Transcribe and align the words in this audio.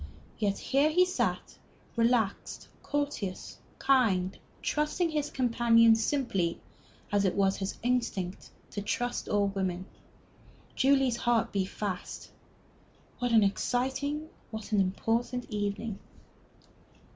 Yet 0.39 0.57
here 0.57 0.89
he 0.89 1.05
sat, 1.05 1.59
relaxed, 1.95 2.67
courteous, 2.81 3.59
kind, 3.77 4.35
trusting 4.63 5.11
his 5.11 5.29
companions 5.29 6.03
simply, 6.03 6.59
as 7.11 7.23
it 7.23 7.35
was 7.35 7.57
his 7.57 7.77
instinct 7.83 8.49
to 8.71 8.81
trust 8.81 9.29
all 9.29 9.49
women. 9.49 9.85
Julie's 10.75 11.17
heart 11.17 11.51
beat 11.51 11.65
fast. 11.69 12.31
What 13.19 13.31
an 13.31 13.43
exciting, 13.43 14.27
what 14.49 14.71
an 14.71 14.81
important 14.81 15.45
evening!... 15.51 15.99